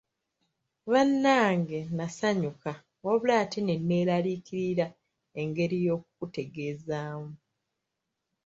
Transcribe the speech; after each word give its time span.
Bannange 0.91 1.79
nasanyuka 1.97 2.71
wabula 3.05 3.33
ate 3.43 3.59
ne 3.63 3.75
neeraliikirira 3.87 4.87
engeri 5.41 5.77
y'okukutegeezaamu. 5.85 7.31